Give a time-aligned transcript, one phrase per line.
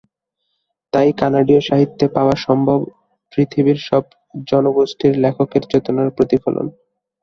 [0.93, 2.79] তাই কানাডীয় সাহিত্যে পাওয়া সম্ভব
[3.33, 4.03] পৃথিবীর সব
[4.47, 6.67] জনগোষ্ঠীর লেখকের চেতনার প্রতিফলন।